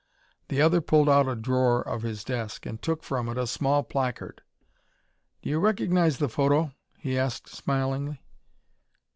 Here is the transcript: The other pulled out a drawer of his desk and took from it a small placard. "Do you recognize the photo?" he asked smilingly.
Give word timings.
The 0.47 0.63
other 0.63 0.81
pulled 0.81 1.07
out 1.09 1.27
a 1.27 1.35
drawer 1.35 1.79
of 1.87 2.01
his 2.01 2.23
desk 2.23 2.65
and 2.65 2.81
took 2.81 3.03
from 3.03 3.29
it 3.29 3.37
a 3.37 3.45
small 3.45 3.83
placard. 3.83 4.41
"Do 5.43 5.49
you 5.51 5.59
recognize 5.59 6.17
the 6.17 6.27
photo?" 6.27 6.71
he 6.97 7.19
asked 7.19 7.47
smilingly. 7.49 8.19